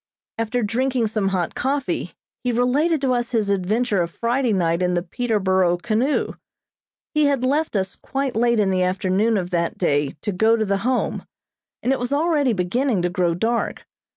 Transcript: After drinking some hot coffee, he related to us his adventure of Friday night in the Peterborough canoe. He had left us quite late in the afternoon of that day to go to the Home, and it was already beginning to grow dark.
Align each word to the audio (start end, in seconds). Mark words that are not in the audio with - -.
After 0.39 0.63
drinking 0.63 1.05
some 1.05 1.27
hot 1.27 1.53
coffee, 1.53 2.15
he 2.43 2.51
related 2.51 3.01
to 3.01 3.13
us 3.13 3.33
his 3.33 3.51
adventure 3.51 4.01
of 4.01 4.09
Friday 4.09 4.51
night 4.51 4.81
in 4.81 4.95
the 4.95 5.03
Peterborough 5.03 5.77
canoe. 5.77 6.33
He 7.13 7.25
had 7.25 7.43
left 7.43 7.75
us 7.75 7.95
quite 7.95 8.35
late 8.35 8.59
in 8.59 8.71
the 8.71 8.81
afternoon 8.81 9.37
of 9.37 9.51
that 9.51 9.77
day 9.77 10.15
to 10.23 10.31
go 10.31 10.55
to 10.55 10.65
the 10.65 10.77
Home, 10.79 11.27
and 11.83 11.91
it 11.91 11.99
was 11.99 12.11
already 12.11 12.51
beginning 12.51 13.03
to 13.03 13.09
grow 13.11 13.35
dark. 13.35 13.85